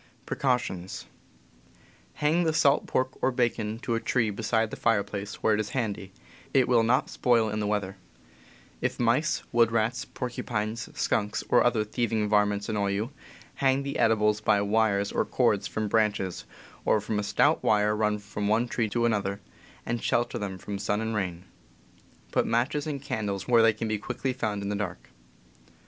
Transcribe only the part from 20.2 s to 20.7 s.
them